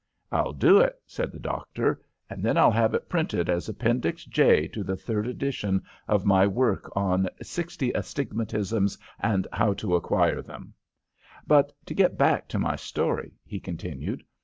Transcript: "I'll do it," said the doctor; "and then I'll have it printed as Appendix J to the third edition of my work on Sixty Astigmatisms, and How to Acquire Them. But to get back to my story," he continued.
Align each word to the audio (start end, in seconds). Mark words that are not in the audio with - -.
"I'll 0.31 0.53
do 0.53 0.79
it," 0.79 0.99
said 1.05 1.31
the 1.31 1.37
doctor; 1.37 2.01
"and 2.27 2.41
then 2.41 2.57
I'll 2.57 2.71
have 2.71 2.95
it 2.95 3.07
printed 3.07 3.51
as 3.51 3.69
Appendix 3.69 4.25
J 4.25 4.67
to 4.69 4.83
the 4.83 4.95
third 4.95 5.27
edition 5.27 5.83
of 6.07 6.25
my 6.25 6.47
work 6.47 6.91
on 6.97 7.29
Sixty 7.39 7.91
Astigmatisms, 7.93 8.97
and 9.19 9.45
How 9.53 9.75
to 9.75 9.93
Acquire 9.93 10.41
Them. 10.41 10.73
But 11.45 11.71
to 11.85 11.93
get 11.93 12.17
back 12.17 12.47
to 12.47 12.57
my 12.57 12.77
story," 12.77 13.33
he 13.45 13.59
continued. 13.59 14.23